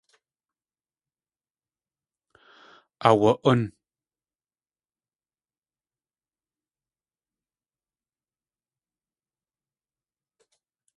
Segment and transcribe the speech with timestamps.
[3.07, 3.61] Aawa.ún.